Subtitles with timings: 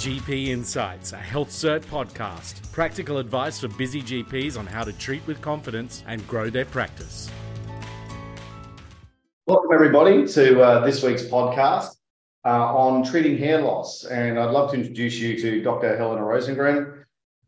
[0.00, 2.72] GP Insights, a HealthCert podcast.
[2.72, 7.30] Practical advice for busy GPs on how to treat with confidence and grow their practice.
[9.46, 11.96] Welcome, everybody, to uh, this week's podcast
[12.46, 14.06] uh, on treating hair loss.
[14.06, 15.94] And I'd love to introduce you to Dr.
[15.98, 17.04] Helena Rosengren.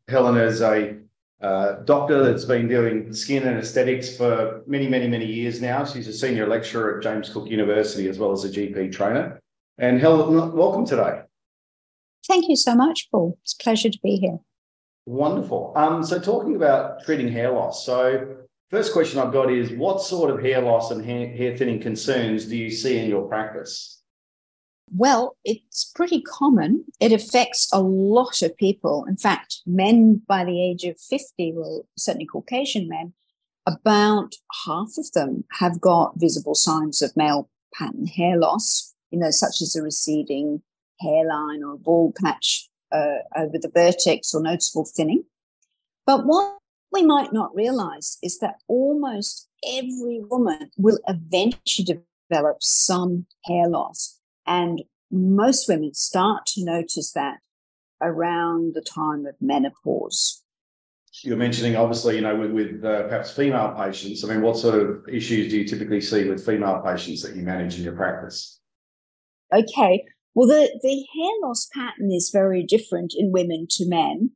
[0.09, 0.99] Helena is a
[1.41, 5.87] uh, doctor that's been doing skin and aesthetics for many, many, many years now.
[5.87, 9.41] She's a senior lecturer at James Cook University as well as a GP trainer.
[9.79, 11.23] And Helen, welcome today.
[12.27, 13.39] Thank you so much, Paul.
[13.43, 14.39] It's a pleasure to be here.
[15.07, 15.73] Wonderful.
[15.75, 17.85] Um, so, talking about treating hair loss.
[17.85, 18.37] So,
[18.71, 22.47] first question I've got is what sort of hair loss and hair, hair thinning concerns
[22.47, 24.03] do you see in your practice?
[24.95, 26.85] Well, it's pretty common.
[27.01, 29.05] It affects a lot of people.
[29.09, 33.15] In fact, men by the age of 50, well, certainly Caucasian men,
[33.67, 34.35] about
[34.67, 39.63] half of them have got visible signs of male pattern hair loss, you know, such
[39.63, 40.63] as a receding
[41.03, 45.25] hairline or a bald patch uh, over the vertex or noticeable thinning.
[46.07, 46.59] But what
[46.93, 51.99] we might not realize is that almost every woman will eventually
[52.31, 54.19] develop some hair loss.
[54.47, 57.39] And most women start to notice that
[58.01, 60.43] around the time of menopause.
[61.23, 64.25] You're mentioning, obviously, you know, with, with uh, perhaps female patients.
[64.25, 67.43] I mean, what sort of issues do you typically see with female patients that you
[67.43, 68.61] manage in your practice?
[69.53, 70.05] Okay.
[70.35, 74.31] Well, the, the hair loss pattern is very different in women to men.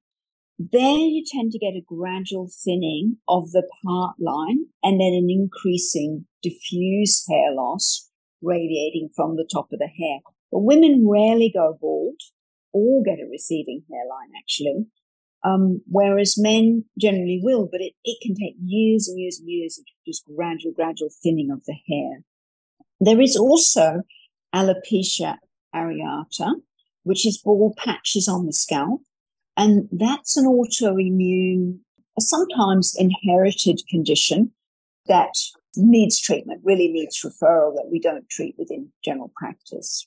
[0.58, 5.28] There you tend to get a gradual thinning of the part line and then an
[5.30, 8.10] increasing diffuse hair loss
[8.42, 10.20] radiating from the top of the hair.
[10.52, 12.20] But women rarely go bald
[12.72, 14.86] or get a receding hairline, actually.
[15.44, 19.78] Um, whereas men generally will, but it, it can take years and years and years
[19.78, 22.22] of just gradual, gradual thinning of the hair.
[23.00, 24.02] There is also
[24.54, 25.36] alopecia
[25.74, 26.54] areata,
[27.04, 29.00] which is bald patches on the scalp.
[29.56, 31.78] And that's an autoimmune,
[32.18, 34.52] sometimes inherited condition
[35.06, 35.34] that
[35.76, 40.06] needs treatment, really needs referral that we don't treat within general practice.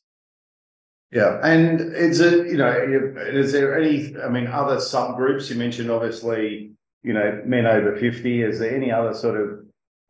[1.11, 5.89] Yeah, and is it you know is there any I mean other subgroups you mentioned
[5.89, 9.59] obviously you know men over fifty is there any other sort of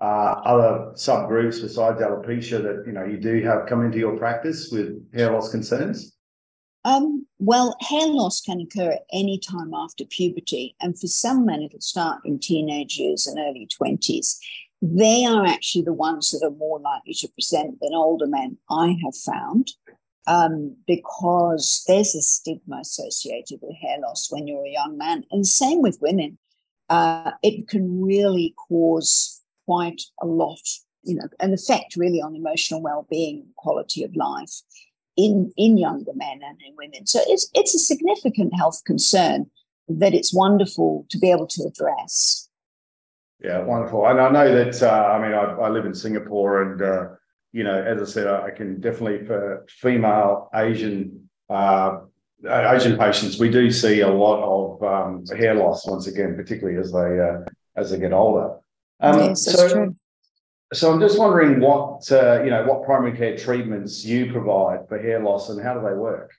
[0.01, 4.69] uh, other subgroups besides alopecia that you know you do have come into your practice
[4.71, 6.15] with hair loss concerns?
[6.85, 11.61] Um, well, hair loss can occur at any time after puberty, and for some men,
[11.61, 14.37] it'll start in teenage years and early 20s.
[14.81, 18.95] They are actually the ones that are more likely to present than older men, I
[19.03, 19.73] have found,
[20.25, 25.25] um, because there's a stigma associated with hair loss when you're a young man.
[25.31, 26.37] And same with women.
[26.87, 29.38] Uh, it can really cause
[29.69, 30.65] quite a lot,
[31.03, 34.55] you know, an effect really on emotional well-being, quality of life
[35.15, 37.05] in in younger men and in women.
[37.05, 39.51] So it's it's a significant health concern
[39.87, 42.49] that it's wonderful to be able to address.
[43.43, 44.07] Yeah, wonderful.
[44.07, 47.03] And I know that uh, I mean I, I, live in Singapore, and uh,
[47.51, 51.29] you know, as I said, I can definitely for female Asian.
[51.47, 51.99] Uh,
[52.47, 56.89] Asian patients, we do see a lot of um, hair loss once again, particularly as
[56.93, 57.39] they uh,
[57.75, 58.58] as they get older.
[58.99, 59.95] Um, yes, so, true.
[60.73, 64.99] So I'm just wondering what uh, you know what primary care treatments you provide for
[64.99, 66.31] hair loss and how do they work?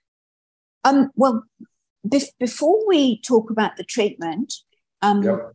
[0.84, 1.44] Um, well,
[2.08, 4.54] be- before we talk about the treatment,
[5.02, 5.52] um, yep.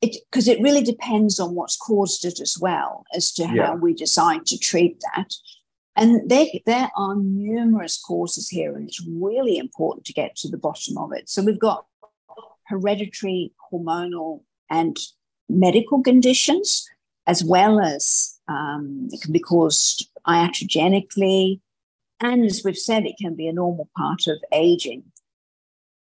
[0.00, 3.74] it because it really depends on what's caused it as well as to how yeah.
[3.74, 5.32] we decide to treat that.
[5.98, 10.58] And there, there are numerous causes here, and it's really important to get to the
[10.58, 11.30] bottom of it.
[11.30, 11.86] So we've got
[12.66, 14.98] hereditary, hormonal, and
[15.48, 16.88] medical conditions,
[17.26, 21.60] as well as um, it can be caused iatrogenically.
[22.20, 25.04] And as we've said, it can be a normal part of aging.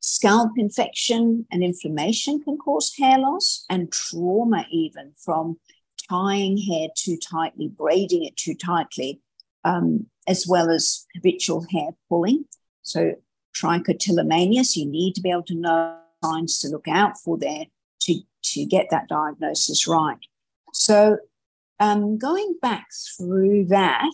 [0.00, 5.58] Scalp infection and inflammation can cause hair loss and trauma, even from
[6.10, 9.20] tying hair too tightly, braiding it too tightly,
[9.64, 12.44] um, as well as habitual hair pulling.
[12.82, 13.14] So,
[13.56, 17.66] trichotillomania, so you need to be able to know signs to look out for there
[18.44, 20.18] to, get that diagnosis right.
[20.72, 21.18] So,
[21.80, 22.86] um, going back
[23.16, 24.10] through that,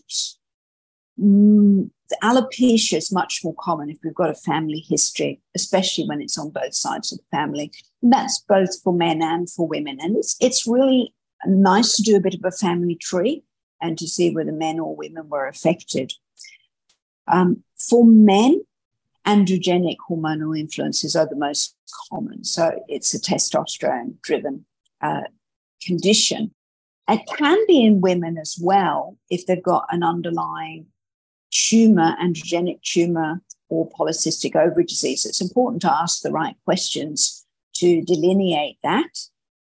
[1.21, 1.91] mm,
[2.23, 6.51] alopecia is much more common if we've got a family history, especially when it's on
[6.51, 7.73] both sides of the family.
[8.03, 9.99] And that's both for men and for women.
[10.01, 11.15] And it's, it's really
[11.47, 13.45] nice to do a bit of a family tree
[13.81, 16.13] and to see whether men or women were affected.
[17.31, 18.63] Um, for men,
[19.27, 21.77] androgenic hormonal influences are the most
[22.09, 22.45] common.
[22.45, 24.67] So it's a testosterone driven
[25.01, 25.23] uh,
[25.83, 26.55] condition.
[27.09, 30.87] It can be in women as well if they've got an underlying
[31.51, 35.27] tumor, androgenic tumor, or polycystic ovary disease.
[35.27, 39.11] It's important to ask the right questions to delineate that.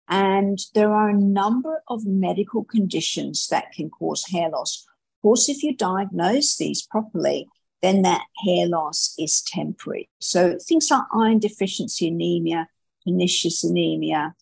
[0.07, 4.86] And there are a number of medical conditions that can cause hair loss.
[4.88, 7.48] Of course, if you diagnose these properly,
[7.86, 10.10] then that hair loss is temporary.
[10.20, 12.68] So things like iron deficiency anemia,
[13.04, 14.34] pernicious anemia,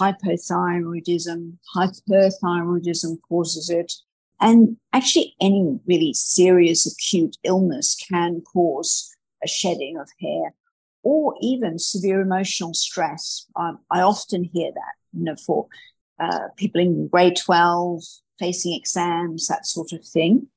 [0.00, 3.92] hypothyroidism, hyperthyroidism causes it.
[4.40, 9.14] And actually, any really serious acute illness can cause
[9.44, 10.54] a shedding of hair
[11.02, 13.46] or even severe emotional stress.
[13.56, 15.66] Um, I often hear that, you know, for
[16.18, 18.02] uh, people in grade 12
[18.38, 20.48] facing exams, that sort of thing.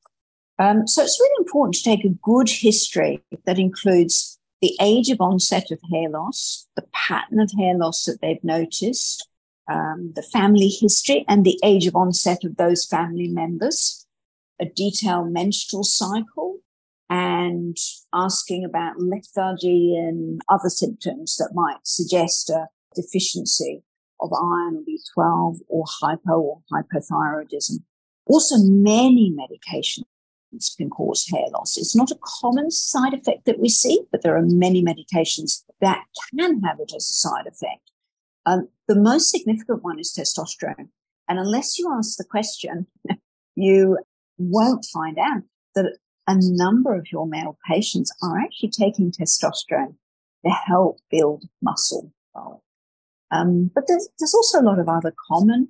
[0.60, 5.22] Um, so it's really important to take a good history that includes the age of
[5.22, 9.26] onset of hair loss, the pattern of hair loss that they've noticed,
[9.72, 14.06] um, the family history and the age of onset of those family members,
[14.60, 16.58] a detailed menstrual cycle,
[17.10, 17.78] and
[18.14, 23.82] asking about lethargy and other symptoms that might suggest a deficiency
[24.20, 27.78] of iron or B12 or hypo or hyperthyroidism.
[28.28, 30.04] Also, many medications
[30.78, 31.78] can cause hair loss.
[31.78, 36.04] It's not a common side effect that we see, but there are many medications that
[36.31, 37.92] can have it as a side effect.
[38.46, 40.90] Um, the most significant one is testosterone.
[41.28, 42.88] And unless you ask the question,
[43.56, 44.00] you
[44.38, 45.44] won't find out
[45.75, 45.98] that
[46.28, 49.95] a number of your male patients are actually taking testosterone
[50.45, 52.12] to help build muscle.
[53.31, 55.69] Um, but there's, there's also a lot of other common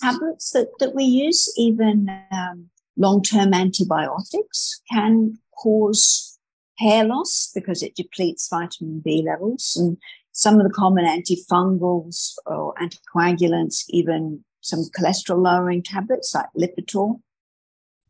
[0.00, 1.52] tablets that, that we use.
[1.56, 6.38] Even um, long-term antibiotics can cause
[6.78, 9.76] hair loss because it depletes vitamin B levels.
[9.78, 9.96] And
[10.32, 17.20] some of the common antifungals or anticoagulants, even some cholesterol lowering tablets like Lipitor.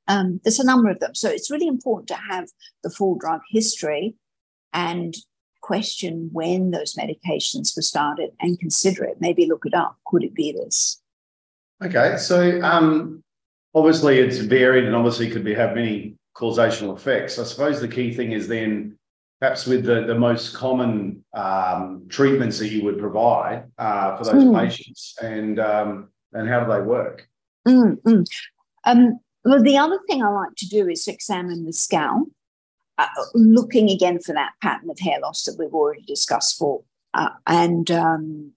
[0.08, 1.14] Um, there's a number of them.
[1.14, 2.48] So it's really important to have
[2.82, 4.14] the full drug history
[4.72, 5.14] and
[5.60, 9.16] question when those medications were started and consider it.
[9.20, 9.96] Maybe look it up.
[10.06, 11.00] Could it be this?
[11.84, 12.16] Okay.
[12.18, 13.22] So um,
[13.76, 17.38] obviously it's varied and obviously could be have many causational effects.
[17.38, 18.98] I suppose the key thing is then
[19.38, 24.44] perhaps with the, the most common um, treatments that you would provide uh, for those
[24.44, 24.58] mm.
[24.58, 27.28] patients and um, and how do they work?
[27.68, 28.22] Mm-hmm.
[28.84, 32.28] Um, well, the other thing I like to do is examine the scalp,
[32.98, 36.82] uh, looking again for that pattern of hair loss that we've already discussed for,
[37.14, 38.52] uh, and um,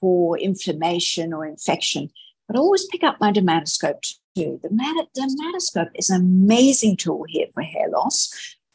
[0.00, 2.10] for inflammation or infection.
[2.46, 4.60] But I always pick up my dermatoscope too.
[4.62, 4.68] The
[5.16, 8.30] dermatoscope is an amazing tool here for hair loss.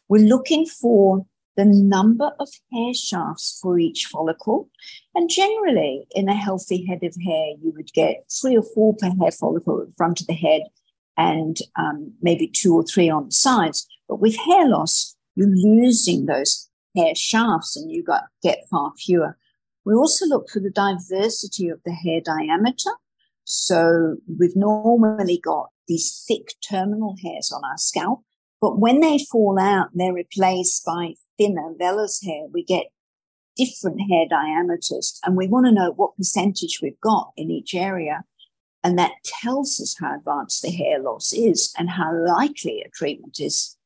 [0.10, 1.26] We're looking for
[1.56, 4.70] the number of hair shafts for each follicle.
[5.16, 9.12] And generally, in a healthy head of hair, you would get three or four per
[9.20, 10.64] hair follicle the front of the head
[11.16, 13.88] and um, maybe two or three on the sides.
[14.10, 19.38] But with hair loss, you're losing those hair shafts and you got, get far fewer.
[19.86, 22.92] We also look for the diversity of the hair diameter.
[23.44, 28.22] So we've normally got these thick terminal hairs on our scalp,
[28.62, 32.88] but when they fall out, they're replaced by thinner vellus hair, we get
[33.56, 38.24] different hair diameters and we want to know what percentage we've got in each area.
[38.84, 43.40] And that tells us how advanced the hair loss is and how likely a treatment
[43.40, 43.78] is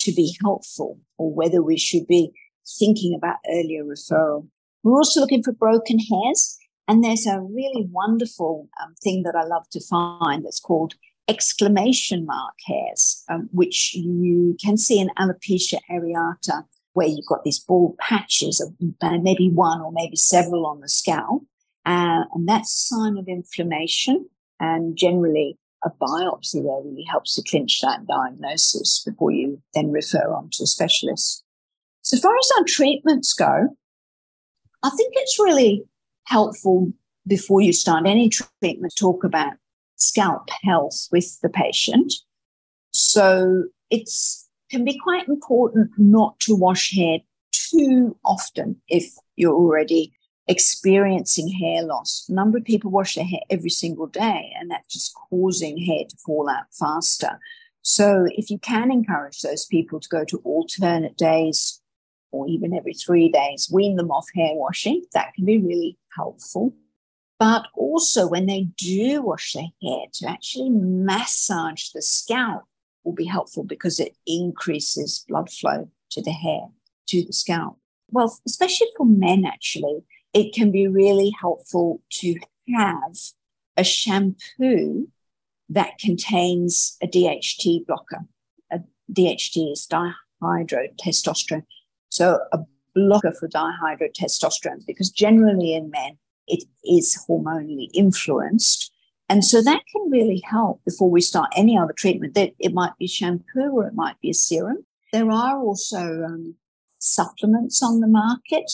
[0.00, 2.32] to be helpful or whether we should be
[2.78, 4.48] thinking about earlier referral.
[4.82, 6.58] We're also looking for broken hairs.
[6.86, 10.94] And there's a really wonderful um, thing that I love to find that's called
[11.28, 17.58] exclamation mark hairs, um, which you can see in alopecia areata where you've got these
[17.58, 21.42] bald patches of uh, maybe one or maybe several on the scalp.
[21.86, 24.28] Uh, and that's a sign of inflammation.
[24.60, 30.32] And generally, a biopsy there really helps to clinch that diagnosis before you then refer
[30.32, 31.44] on to a specialist.
[32.02, 33.76] So far as our treatments go,
[34.82, 35.84] I think it's really
[36.24, 36.92] helpful
[37.26, 39.54] before you start any treatment talk about
[39.96, 42.12] scalp health with the patient.
[42.92, 47.18] So it's can be quite important not to wash hair
[47.52, 50.12] too often if you're already
[50.48, 52.26] experiencing hair loss.
[52.28, 56.04] A number of people wash their hair every single day, and that's just causing hair
[56.08, 57.38] to fall out faster.
[57.82, 61.80] So, if you can encourage those people to go to alternate days
[62.34, 66.74] or even every three days, wean them off hair washing, that can be really helpful.
[67.38, 72.64] But also, when they do wash their hair, to actually massage the scalp
[73.04, 76.62] will be helpful because it increases blood flow to the hair,
[77.08, 77.78] to the scalp.
[78.10, 82.36] Well, especially for men, actually, it can be really helpful to
[82.74, 83.16] have
[83.76, 85.08] a shampoo
[85.68, 88.24] that contains a DHT blocker.
[88.70, 88.80] A
[89.12, 91.64] DHT is dihydrotestosterone.
[92.14, 92.60] So a
[92.94, 96.16] blocker for dihydrotestosterone because generally in men
[96.46, 98.92] it is hormonally influenced.
[99.28, 102.34] And so that can really help before we start any other treatment.
[102.34, 104.86] That it might be shampoo or it might be a serum.
[105.12, 106.54] There are also um,
[107.00, 108.70] supplements on the market.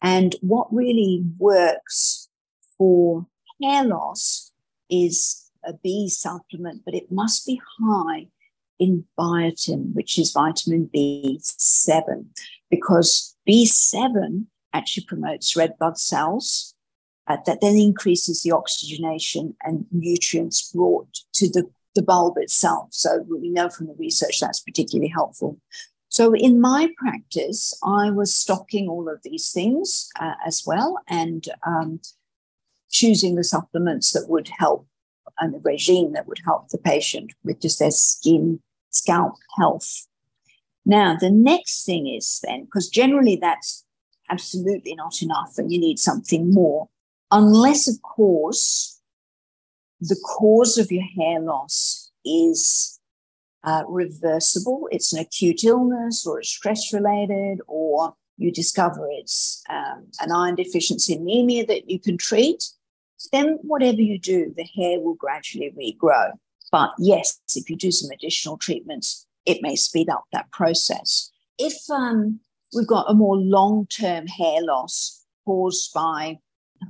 [0.00, 2.30] And what really works
[2.78, 3.26] for
[3.62, 4.50] hair loss
[4.88, 8.28] is a B supplement, but it must be high
[8.78, 12.28] in biotin, which is vitamin B7,
[12.70, 16.74] because B7 actually promotes red blood cells.
[17.26, 21.62] Uh, that then increases the oxygenation and nutrients brought to the,
[21.94, 22.88] the bulb itself.
[22.90, 25.60] So we know from the research that's particularly helpful.
[26.08, 31.46] So in my practice, I was stocking all of these things uh, as well and
[31.66, 32.00] um,
[32.90, 34.86] choosing the supplements that would help
[35.38, 38.60] and the regime that would help the patient with just their skin,
[38.90, 40.07] scalp health.
[40.88, 43.84] Now, the next thing is then, because generally that's
[44.30, 46.88] absolutely not enough and you need something more,
[47.30, 48.98] unless, of course,
[50.00, 52.98] the cause of your hair loss is
[53.64, 54.88] uh, reversible.
[54.90, 60.54] It's an acute illness or it's stress related, or you discover it's um, an iron
[60.54, 62.64] deficiency anemia that you can treat.
[63.30, 66.30] Then, whatever you do, the hair will gradually regrow.
[66.72, 71.32] But yes, if you do some additional treatments, it may speed up that process.
[71.58, 72.40] If um,
[72.74, 76.38] we've got a more long term hair loss caused by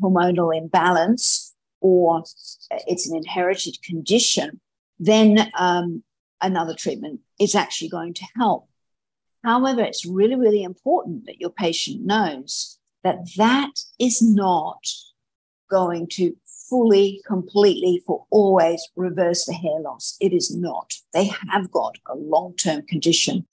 [0.02, 2.24] hormonal imbalance or
[2.88, 4.60] it's an inherited condition,
[4.98, 6.02] then um,
[6.42, 8.68] another treatment is actually going to help.
[9.44, 14.84] However, it's really, really important that your patient knows that that is not
[15.70, 16.36] going to
[16.68, 20.16] fully, completely, for always reverse the hair loss.
[20.20, 20.92] It is not.
[21.12, 23.46] They have got a long term condition.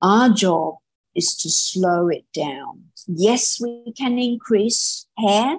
[0.00, 0.76] Our job
[1.14, 2.84] is to slow it down.
[3.06, 5.56] Yes, we can increase hair,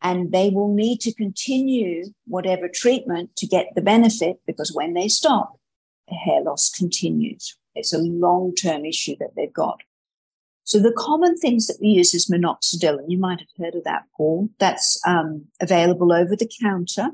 [0.00, 5.08] and they will need to continue whatever treatment to get the benefit because when they
[5.08, 5.58] stop,
[6.08, 7.56] the hair loss continues.
[7.74, 9.80] It's a long term issue that they've got.
[10.68, 13.84] So the common things that we use is minoxidil, and you might have heard of
[13.84, 14.50] that, Paul.
[14.58, 17.08] That's um, available over the counter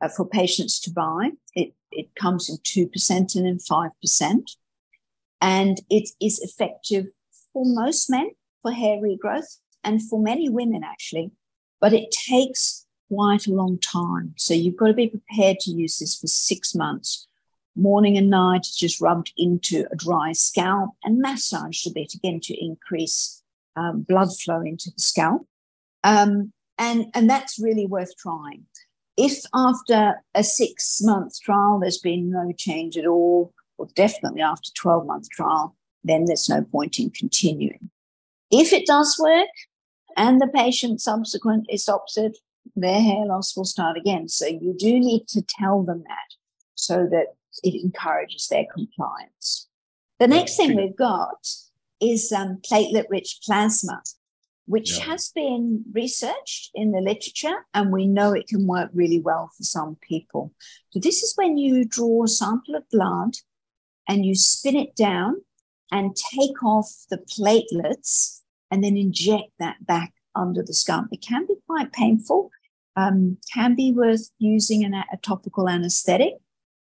[0.00, 1.32] uh, for patients to buy.
[1.54, 4.56] It, it comes in 2% and in 5%.
[5.42, 7.08] And it is effective
[7.52, 8.30] for most men
[8.62, 11.32] for hair regrowth and for many women, actually.
[11.82, 14.32] But it takes quite a long time.
[14.38, 17.26] So you've got to be prepared to use this for six months
[17.80, 22.64] morning and night, just rubbed into a dry scalp and massaged a bit again to
[22.64, 23.42] increase
[23.76, 25.46] um, blood flow into the scalp.
[26.04, 28.66] Um, and, and that's really worth trying.
[29.16, 34.70] If after a six month trial there's been no change at all, or definitely after
[34.74, 37.90] 12 month trial, then there's no point in continuing.
[38.50, 39.48] If it does work
[40.16, 42.38] and the patient subsequently stops it,
[42.76, 44.28] their hair loss will start again.
[44.28, 46.34] So you do need to tell them that
[46.74, 49.68] so that it encourages their compliance.
[50.18, 51.46] The next thing we've got
[52.00, 54.02] is um, platelet rich plasma,
[54.66, 55.04] which yeah.
[55.04, 59.62] has been researched in the literature, and we know it can work really well for
[59.62, 60.52] some people.
[60.90, 63.34] So, this is when you draw a sample of blood
[64.08, 65.42] and you spin it down
[65.90, 68.40] and take off the platelets
[68.70, 71.06] and then inject that back under the scalp.
[71.10, 72.50] It can be quite painful,
[72.96, 76.34] um, can be worth using an, a topical anesthetic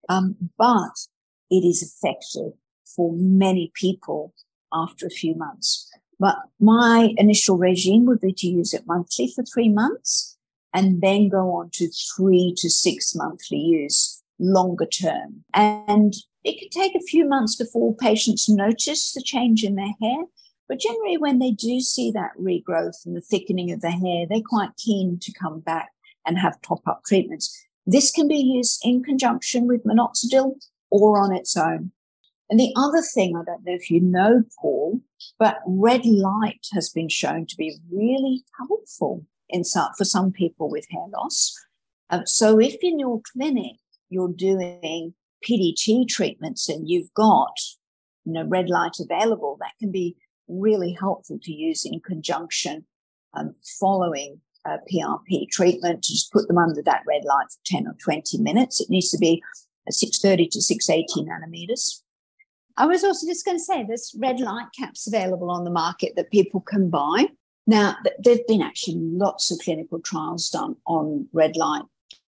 [0.09, 1.07] um, but
[1.49, 2.53] it is effective
[2.95, 4.33] for many people
[4.73, 5.89] after a few months.
[6.19, 10.37] But my initial regime would be to use it monthly for three months
[10.73, 15.43] and then go on to three to six monthly use longer term.
[15.53, 16.13] And
[16.43, 20.23] it can take a few months before patients notice the change in their hair.
[20.67, 24.41] But generally, when they do see that regrowth and the thickening of the hair, they're
[24.45, 25.89] quite keen to come back
[26.25, 27.65] and have top up treatments.
[27.91, 31.91] This can be used in conjunction with minoxidil or on its own.
[32.47, 35.01] And the other thing, I don't know if you know, Paul,
[35.39, 40.69] but red light has been shown to be really helpful in some, for some people
[40.69, 41.55] with hair loss.
[42.11, 43.77] Um, so if in your clinic
[44.09, 47.57] you're doing PDT treatments and you've got
[48.23, 50.15] you know, red light available, that can be
[50.47, 52.85] really helpful to use in conjunction
[53.33, 57.87] um, following uh, PRP treatment to just put them under that red light for 10
[57.87, 58.81] or 20 minutes.
[58.81, 59.41] It needs to be
[59.89, 62.01] 630 to 680 nanometers.
[62.77, 66.13] I was also just going to say there's red light caps available on the market
[66.15, 67.27] that people can buy.
[67.67, 71.83] Now, there've been actually lots of clinical trials done on red light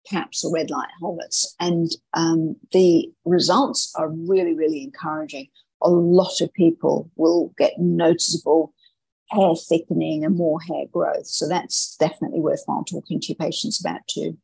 [0.09, 1.55] caps or red light helmets.
[1.61, 5.49] And um, the results are really, really encouraging.
[5.83, 8.73] A lot of people will get noticeable
[9.31, 11.27] hair thickening and more hair growth.
[11.27, 14.39] So that's definitely worthwhile talking to your patients about too.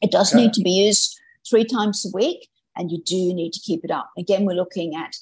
[0.00, 0.42] It does okay.
[0.42, 3.90] need to be used three times a week, and you do need to keep it
[3.90, 4.10] up.
[4.18, 5.16] Again, we're looking at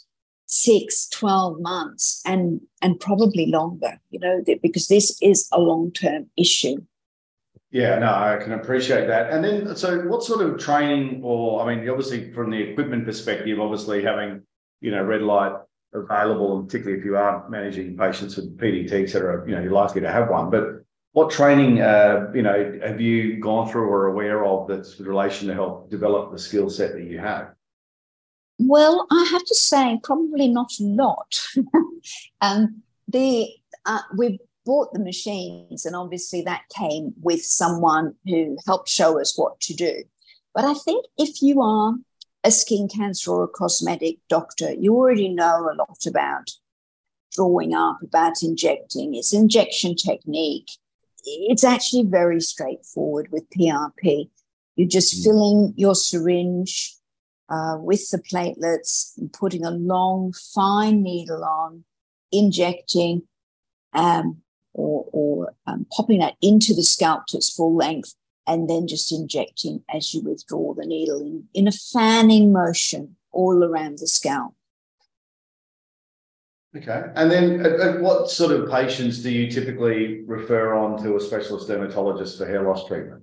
[0.47, 6.27] six, 12 months and, and probably longer, you know, because this is a long term
[6.37, 6.77] issue.
[7.71, 9.33] Yeah, no, I can appreciate that.
[9.33, 13.61] And then, so what sort of training, or I mean, obviously from the equipment perspective,
[13.61, 14.43] obviously having,
[14.81, 15.53] you know, red light
[15.93, 19.73] available, and particularly if you are managing patients with PDT, et cetera, you know, you're
[19.73, 20.51] likely to have one.
[20.51, 25.07] But what training, uh, you know, have you gone through or aware of that's in
[25.07, 27.53] relation to help develop the skill set that you have?
[28.59, 31.35] Well, I have to say, probably not a lot.
[32.41, 33.49] um, the
[33.87, 39.37] uh, we bought the machines, and obviously that came with someone who helped show us
[39.37, 40.05] what to do.
[40.55, 41.95] But I think if you are
[42.45, 46.51] a skin cancer or a cosmetic doctor, you already know a lot about
[47.33, 50.71] drawing up, about injecting, its injection technique.
[51.25, 54.31] It's actually very straightforward with PRP.
[54.77, 55.25] You're just mm.
[55.25, 56.95] filling your syringe
[57.51, 61.85] uh, with the platelets, and putting a long, fine needle on,
[62.31, 63.23] injecting,
[63.93, 64.41] um,
[64.73, 68.15] or, or um, popping that into the scalp to its full length,
[68.51, 73.63] and then just injecting as you withdraw the needle in, in a fanning motion all
[73.63, 74.55] around the scalp.
[76.77, 77.05] Okay.
[77.15, 81.21] And then uh, uh, what sort of patients do you typically refer on to a
[81.21, 83.23] specialist dermatologist for hair loss treatment?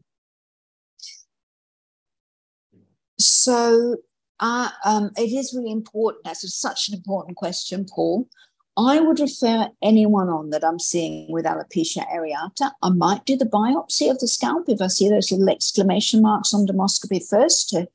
[3.19, 3.97] So
[4.39, 6.23] uh, um, it is really important.
[6.23, 8.29] That's such an important question, Paul.
[8.77, 12.71] I would refer anyone on that I'm seeing with alopecia areata.
[12.83, 16.53] I might do the biopsy of the scalp if I see those little exclamation marks
[16.53, 17.87] on dermoscopy first to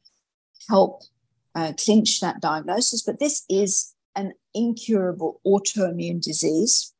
[0.68, 1.02] help
[1.54, 3.02] uh, clinch that diagnosis.
[3.02, 6.92] But this is an incurable autoimmune disease,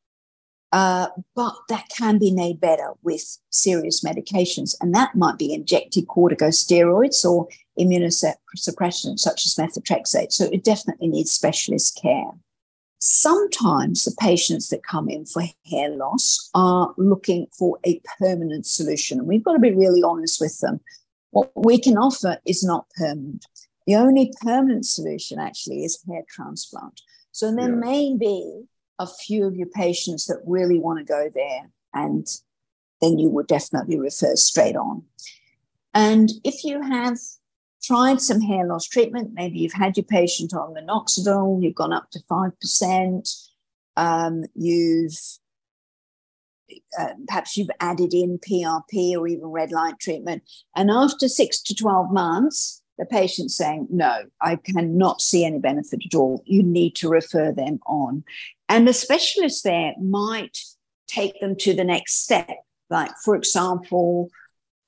[0.71, 4.75] uh, but that can be made better with serious medications.
[4.79, 10.31] And that might be injected corticosteroids or immunosuppression, such as methotrexate.
[10.31, 12.31] So it definitely needs specialist care.
[13.05, 19.19] Sometimes the patients that come in for hair loss are looking for a permanent solution.
[19.19, 20.79] And we've got to be really honest with them.
[21.31, 23.45] What we can offer is not permanent.
[23.87, 27.01] The only permanent solution actually is hair transplant.
[27.33, 27.75] So there yeah.
[27.75, 28.63] may be
[28.99, 32.25] a few of your patients that really want to go there, and
[33.01, 35.03] then you would definitely refer straight on.
[35.93, 37.17] And if you have
[37.83, 39.31] tried some hair loss treatment.
[39.33, 43.49] Maybe you've had your patient on minoxidil, you've gone up to 5%,
[43.97, 45.17] um, you've
[46.97, 50.43] uh, perhaps you've added in PRP or even red light treatment.
[50.75, 56.01] And after six to 12 months, the patient's saying, No, I cannot see any benefit
[56.05, 56.41] at all.
[56.45, 58.23] You need to refer them on.
[58.69, 60.57] And the specialist there might
[61.07, 62.49] take them to the next step.
[62.89, 64.29] Like, for example,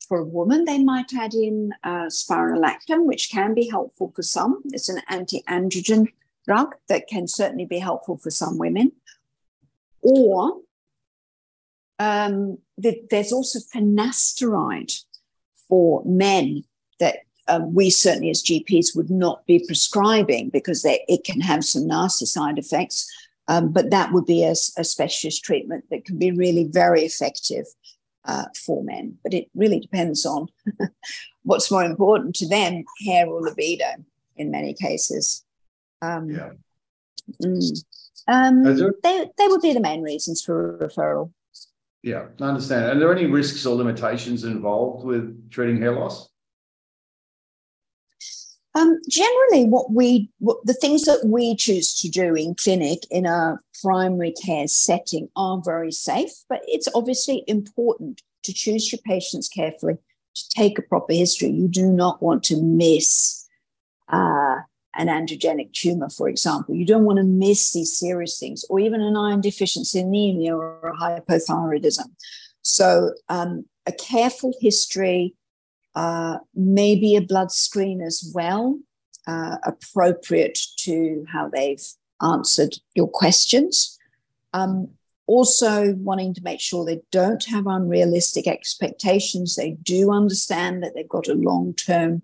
[0.07, 4.61] for a woman, they might add in uh, spironolactone, which can be helpful for some.
[4.65, 6.07] It's an anti androgen
[6.45, 8.91] drug that can certainly be helpful for some women.
[10.01, 10.59] Or
[11.99, 15.03] um, the, there's also finasteride
[15.67, 16.63] for men
[16.99, 21.63] that um, we certainly as GPs would not be prescribing because they, it can have
[21.63, 23.11] some nasty side effects.
[23.47, 27.65] Um, but that would be a, a specialist treatment that can be really very effective
[28.25, 29.17] uh, for men.
[29.23, 30.47] But it really depends on
[31.43, 33.85] what's more important to them, hair or libido,
[34.35, 35.43] in many cases.
[36.01, 36.51] Um, yeah.
[37.43, 37.85] Mm,
[38.27, 41.31] um, there, they, they would be the main reasons for referral.
[42.03, 42.85] Yeah, I understand.
[42.85, 46.29] Are there any risks or limitations involved with treating hair loss?
[48.75, 53.25] Um, generally, what we what, the things that we choose to do in clinic in
[53.25, 59.47] a primary care setting are very safe, but it's obviously important to choose your patients
[59.47, 59.95] carefully,
[60.35, 61.49] to take a proper history.
[61.49, 63.47] You do not want to miss
[64.11, 64.57] uh,
[64.97, 66.75] an androgenic tumor, for example.
[66.75, 70.93] You don't want to miss these serious things, or even an iron deficiency anemia or
[70.99, 72.07] hypothyroidism.
[72.61, 75.33] So, um, a careful history
[75.95, 78.79] uh, maybe a blood screen as well,
[79.27, 81.83] uh, appropriate to how they've
[82.21, 83.97] answered your questions.
[84.53, 84.89] Um,
[85.27, 89.55] also, wanting to make sure they don't have unrealistic expectations.
[89.55, 92.21] They do understand that they've got a long term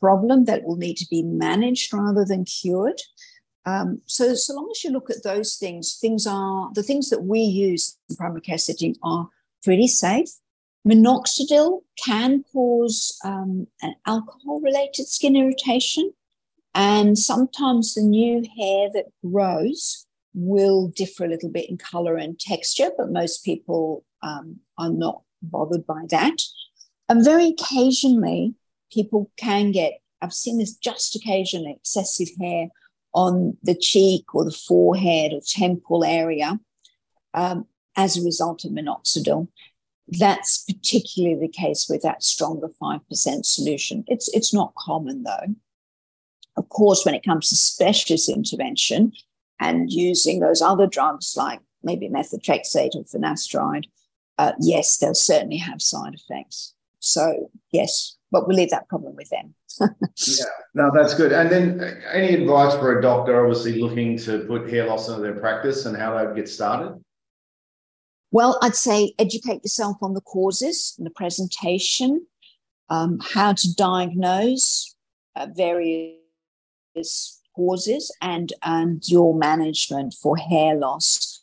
[0.00, 3.00] problem that will need to be managed rather than cured.
[3.66, 7.24] Um, so, so long as you look at those things, things are the things that
[7.24, 9.28] we use in primary care setting are
[9.62, 10.30] pretty safe
[10.86, 16.12] Minoxidil can cause um, an alcohol related skin irritation.
[16.74, 22.38] And sometimes the new hair that grows will differ a little bit in color and
[22.38, 26.36] texture, but most people um, are not bothered by that.
[27.08, 28.54] And very occasionally,
[28.92, 32.68] people can get, I've seen this just occasionally, excessive hair
[33.14, 36.60] on the cheek or the forehead or temple area
[37.34, 39.48] um, as a result of minoxidil.
[40.08, 44.04] That's particularly the case with that stronger 5% solution.
[44.06, 45.54] It's, it's not common though.
[46.56, 49.12] Of course, when it comes to specialist intervention
[49.60, 53.84] and using those other drugs like maybe methotrexate or finasteride,
[54.38, 56.74] uh, yes, they'll certainly have side effects.
[57.00, 59.54] So, yes, but we'll leave that problem with them.
[59.80, 60.44] yeah,
[60.74, 61.32] no, that's good.
[61.32, 65.20] And then uh, any advice for a doctor obviously looking to put hair loss into
[65.20, 67.02] their practice and how they would get started?
[68.30, 72.26] Well, I'd say educate yourself on the causes and the presentation,
[72.90, 74.94] um, how to diagnose
[75.34, 81.42] uh, various causes, and, and your management for hair loss.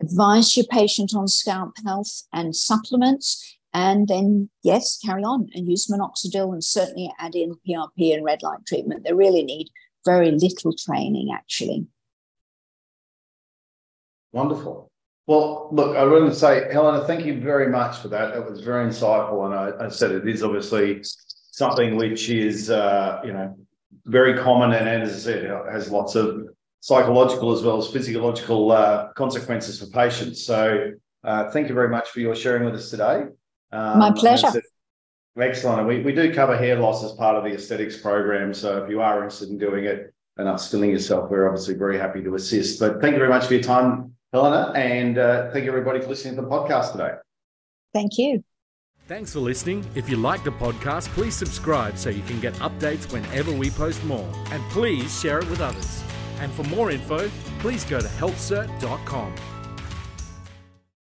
[0.00, 5.86] Advise your patient on scalp health and supplements, and then, yes, carry on and use
[5.86, 9.04] minoxidil and certainly add in PRP and red light treatment.
[9.04, 9.68] They really need
[10.06, 11.86] very little training, actually.
[14.32, 14.90] Wonderful.
[15.26, 18.34] Well, look, I want to say, Helena, thank you very much for that.
[18.34, 19.46] That was very insightful.
[19.46, 21.02] And I, I said it is obviously
[21.50, 23.56] something which is, uh, you know,
[24.04, 26.46] very common and, as I said, it has lots of
[26.80, 30.44] psychological as well as physiological uh, consequences for patients.
[30.44, 30.92] So
[31.24, 33.24] uh, thank you very much for your sharing with us today.
[33.72, 34.62] Um, My pleasure.
[35.38, 35.80] Excellent.
[35.80, 38.54] And we, we do cover hair loss as part of the aesthetics program.
[38.54, 42.22] So if you are interested in doing it and upskilling yourself, we're obviously very happy
[42.22, 42.78] to assist.
[42.78, 46.08] But thank you very much for your time, Helena, and uh, thank you everybody for
[46.08, 47.14] listening to the podcast today.
[47.94, 48.44] Thank you.
[49.08, 49.84] Thanks for listening.
[49.94, 54.02] If you like the podcast, please subscribe so you can get updates whenever we post
[54.04, 54.28] more.
[54.50, 56.02] And please share it with others.
[56.40, 59.34] And for more info, please go to healthcert.com.